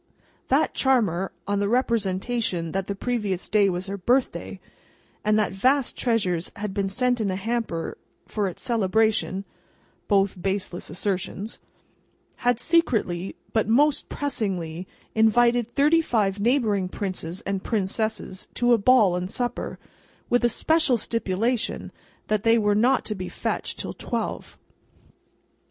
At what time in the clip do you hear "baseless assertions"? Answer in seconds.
10.41-11.59